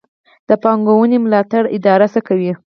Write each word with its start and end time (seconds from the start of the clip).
د 0.49 0.51
پانګونې 0.63 1.17
ملاتړ 1.25 1.63
اداره 1.77 2.07
څه 2.13 2.19
کوي؟ 2.27 2.51